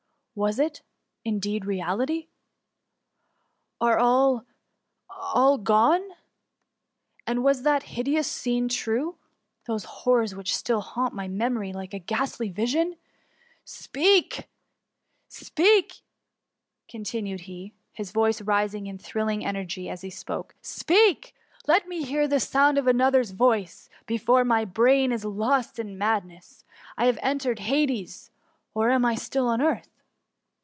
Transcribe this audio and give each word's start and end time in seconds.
Was 0.33 0.59
it^ 0.59 0.79
indeed, 1.25 1.65
reality? 1.65 2.29
Are 3.81 3.99
all, 3.99 4.45
all 5.09 5.57
gone? 5.57 6.01
And 7.27 7.43
was 7.43 7.63
that 7.63 7.83
hideous 7.83 8.31
scene 8.31 8.69
true?— 8.69 9.17
those 9.67 9.83
horrors, 9.83 10.33
which 10.33 10.55
still 10.55 10.79
haunt 10.79 11.13
my 11.13 11.27
memory 11.27 11.73
like 11.73 11.93
a 11.93 11.99
ghastly 11.99 12.47
vision? 12.47 12.95
Speak! 13.65 14.47
speak 15.27 15.87
!^ 15.27 15.87
conti 16.89 17.03
S52 17.03 17.11
THE 17.11 17.17
MUMMY. 17.21 17.29
nued 17.35 17.39
he, 17.41 17.73
his 17.91 18.13
Toice 18.13 18.41
rising 18.41 18.87
in 18.87 18.97
thrilling 18.97 19.45
energy 19.45 19.89
tis 19.89 19.99
he 19.99 20.09
spoke 20.09 20.53
—*^ 20.61 20.65
speak! 20.65 21.35
let 21.67 21.89
me 21.89 22.03
hear 22.03 22.25
the 22.25 22.39
sound 22.39 22.77
of 22.77 22.85
another^s 22.85 23.33
voice, 23.33 23.89
before 24.07 24.45
my 24.45 24.63
brain 24.63 25.11
is 25.11 25.25
lost 25.25 25.77
in 25.77 25.97
mad 25.97 26.25
ness. 26.25 26.63
Have 26.97 27.17
I 27.17 27.21
entered 27.21 27.59
Hades, 27.59 28.31
or 28.73 28.89
am 28.91 29.03
I 29.03 29.15
still 29.15 29.47
on 29.49 29.61
earth 29.61 29.89